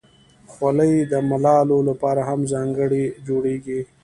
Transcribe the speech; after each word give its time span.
خولۍ 0.51 0.93
د 1.11 1.13
ملالو 1.29 1.77
لپاره 1.89 2.21
هم 2.29 2.39
ځانګړې 2.53 3.03
جوړیږي. 3.27 3.79